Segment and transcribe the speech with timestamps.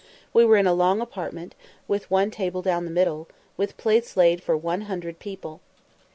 [0.33, 1.53] We were in a long apartment,
[1.87, 5.61] with one table down the middle, with plates laid for one hundred people.